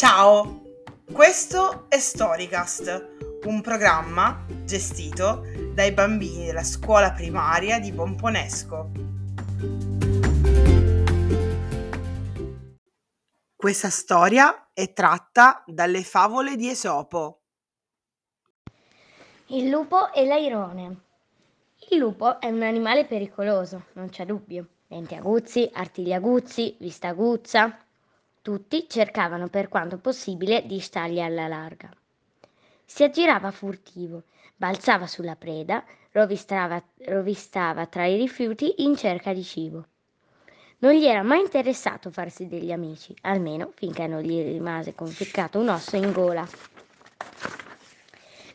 Ciao, 0.00 0.62
questo 1.12 1.84
è 1.90 1.98
Storycast, 1.98 3.42
un 3.44 3.60
programma 3.60 4.46
gestito 4.64 5.42
dai 5.74 5.92
bambini 5.92 6.46
della 6.46 6.64
scuola 6.64 7.12
primaria 7.12 7.78
di 7.78 7.92
Pomponesco. 7.92 8.90
Questa 13.54 13.90
storia 13.90 14.70
è 14.72 14.90
tratta 14.94 15.62
dalle 15.66 16.02
favole 16.02 16.56
di 16.56 16.70
Esopo. 16.70 17.42
Il 19.48 19.68
lupo 19.68 20.14
e 20.14 20.24
l'airone. 20.24 21.00
Il 21.90 21.98
lupo 21.98 22.40
è 22.40 22.48
un 22.48 22.62
animale 22.62 23.04
pericoloso, 23.04 23.88
non 23.92 24.08
c'è 24.08 24.24
dubbio. 24.24 24.66
Denti 24.86 25.14
aguzzi, 25.14 25.68
artigli 25.74 26.14
aguzzi, 26.14 26.74
vista 26.80 27.08
aguzza, 27.08 27.84
tutti 28.50 28.88
cercavano 28.88 29.46
per 29.46 29.68
quanto 29.68 29.96
possibile 29.98 30.66
di 30.66 30.80
stargli 30.80 31.20
alla 31.20 31.46
larga. 31.46 31.88
Si 32.84 33.04
aggirava 33.04 33.52
furtivo, 33.52 34.24
balzava 34.56 35.06
sulla 35.06 35.36
preda, 35.36 35.84
rovistava, 36.10 36.82
rovistava 37.06 37.86
tra 37.86 38.06
i 38.06 38.16
rifiuti 38.16 38.82
in 38.82 38.96
cerca 38.96 39.32
di 39.32 39.44
cibo. 39.44 39.84
Non 40.78 40.94
gli 40.94 41.04
era 41.04 41.22
mai 41.22 41.42
interessato 41.42 42.10
farsi 42.10 42.48
degli 42.48 42.72
amici, 42.72 43.14
almeno 43.20 43.70
finché 43.72 44.08
non 44.08 44.20
gli 44.20 44.42
rimase 44.42 44.96
conficcato 44.96 45.60
un 45.60 45.68
osso 45.68 45.94
in 45.94 46.10
gola. 46.10 46.44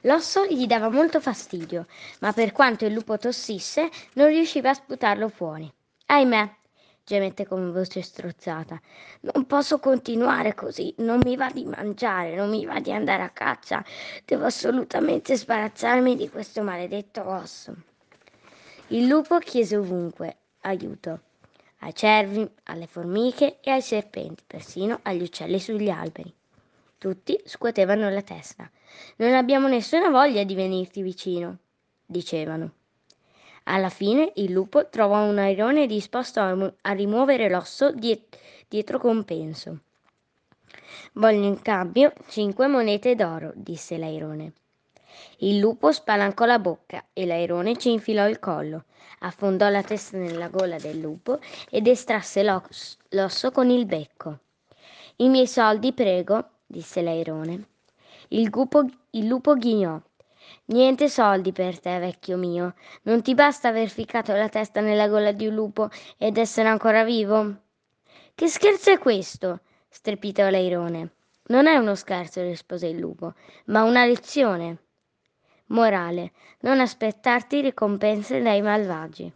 L'osso 0.00 0.44
gli 0.46 0.66
dava 0.66 0.88
molto 0.88 1.20
fastidio, 1.20 1.86
ma 2.18 2.32
per 2.32 2.50
quanto 2.50 2.84
il 2.84 2.92
lupo 2.92 3.16
tossisse, 3.16 3.88
non 4.14 4.26
riusciva 4.26 4.70
a 4.70 4.74
sputarlo 4.74 5.28
fuori. 5.28 5.72
Ahimè, 6.06 6.56
gemette 7.04 7.46
con 7.46 7.70
voce 7.70 8.00
strozzata. 8.00 8.80
Non 9.20 9.46
posso 9.46 9.78
continuare 9.78 10.54
così, 10.54 10.94
non 10.98 11.20
mi 11.22 11.36
va 11.36 11.50
di 11.50 11.64
mangiare, 11.66 12.34
non 12.34 12.48
mi 12.48 12.64
va 12.64 12.80
di 12.80 12.92
andare 12.92 13.22
a 13.22 13.28
caccia. 13.28 13.84
Devo 14.24 14.46
assolutamente 14.46 15.36
sbarazzarmi 15.36 16.16
di 16.16 16.30
questo 16.30 16.62
maledetto 16.62 17.28
osso. 17.28 17.74
Il 18.88 19.06
lupo 19.06 19.38
chiese 19.38 19.76
ovunque 19.76 20.36
aiuto, 20.62 21.20
ai 21.80 21.94
cervi, 21.94 22.48
alle 22.64 22.86
formiche 22.86 23.60
e 23.60 23.70
ai 23.70 23.82
serpenti, 23.82 24.42
persino 24.46 25.00
agli 25.02 25.22
uccelli 25.22 25.60
sugli 25.60 25.90
alberi. 25.90 26.32
Tutti 26.96 27.38
scuotevano 27.44 28.08
la 28.08 28.22
testa. 28.22 28.70
Non 29.16 29.34
abbiamo 29.34 29.68
nessuna 29.68 30.08
voglia 30.08 30.42
di 30.44 30.54
venirti 30.54 31.02
vicino, 31.02 31.58
dicevano. 32.06 32.72
Alla 33.64 33.88
fine 33.88 34.32
il 34.36 34.52
lupo 34.52 34.88
trovò 34.88 35.22
un 35.24 35.38
airone 35.38 35.86
disposto 35.86 36.40
a, 36.40 36.72
a 36.82 36.92
rimuovere 36.92 37.48
l'osso 37.48 37.92
diet- 37.92 38.38
dietro 38.68 38.98
compenso. 38.98 39.78
Voglio 41.14 41.44
in 41.46 41.60
cambio 41.62 42.12
cinque 42.28 42.66
monete 42.66 43.14
d'oro, 43.14 43.52
disse 43.54 43.96
l'airone. 43.96 44.52
Il 45.38 45.58
lupo 45.58 45.92
spalancò 45.92 46.44
la 46.44 46.58
bocca 46.58 47.04
e 47.12 47.24
l'airone 47.24 47.76
ci 47.76 47.90
infilò 47.90 48.28
il 48.28 48.38
collo, 48.38 48.84
affondò 49.20 49.68
la 49.68 49.82
testa 49.82 50.18
nella 50.18 50.48
gola 50.48 50.76
del 50.78 50.98
lupo 50.98 51.38
ed 51.70 51.86
estrasse 51.86 52.42
l'os- 52.42 52.98
l'osso 53.10 53.50
con 53.50 53.70
il 53.70 53.86
becco. 53.86 54.38
I 55.16 55.28
miei 55.28 55.46
soldi, 55.46 55.92
prego, 55.92 56.48
disse 56.66 57.00
l'airone. 57.00 57.68
Il, 58.28 58.50
gupo, 58.50 58.84
il 59.10 59.26
lupo 59.26 59.54
ghignò. 59.54 60.00
Niente 60.66 61.10
soldi 61.10 61.52
per 61.52 61.78
te, 61.78 61.98
vecchio 61.98 62.38
mio. 62.38 62.74
Non 63.02 63.20
ti 63.20 63.34
basta 63.34 63.68
aver 63.68 63.90
ficcato 63.90 64.32
la 64.32 64.48
testa 64.48 64.80
nella 64.80 65.08
gola 65.08 65.30
di 65.32 65.46
un 65.46 65.54
lupo 65.54 65.90
ed 66.16 66.38
essere 66.38 66.68
ancora 66.68 67.04
vivo? 67.04 67.54
Che 68.34 68.48
scherzo 68.48 68.90
è 68.90 68.98
questo? 68.98 69.60
strepitò 69.88 70.48
l'airone. 70.48 71.10
Non 71.48 71.66
è 71.66 71.76
uno 71.76 71.94
scherzo, 71.94 72.40
rispose 72.40 72.86
il 72.86 72.98
lupo, 72.98 73.34
ma 73.66 73.82
una 73.82 74.06
lezione. 74.06 74.78
Morale, 75.66 76.32
non 76.60 76.80
aspettarti 76.80 77.60
ricompense 77.60 78.40
dai 78.40 78.62
malvagi. 78.62 79.32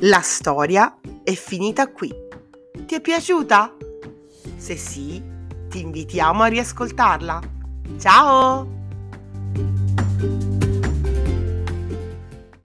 La 0.00 0.20
storia 0.20 0.98
è 1.22 1.32
finita 1.32 1.90
qui. 1.90 2.12
Ti 2.84 2.94
è 2.94 3.00
piaciuta? 3.00 3.76
Se 4.64 4.78
sì, 4.78 5.22
ti 5.68 5.82
invitiamo 5.82 6.42
a 6.42 6.46
riascoltarla. 6.46 7.38
Ciao! 7.98 8.66